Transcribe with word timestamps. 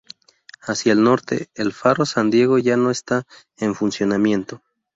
Hacia 0.61 0.93
el 0.93 1.03
norte, 1.03 1.51
el 1.53 1.73
faro 1.73 2.07
San 2.07 2.31
Diego 2.31 2.57
ya 2.57 2.75
no 2.75 2.89
está 2.89 3.27
en 3.57 3.75
funcionamiento. 3.75 4.59